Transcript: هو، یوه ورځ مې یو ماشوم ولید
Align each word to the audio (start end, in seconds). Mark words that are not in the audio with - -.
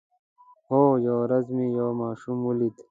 هو، 0.67 0.81
یوه 1.05 1.19
ورځ 1.23 1.45
مې 1.55 1.65
یو 1.79 1.89
ماشوم 2.01 2.37
ولید 2.43 2.75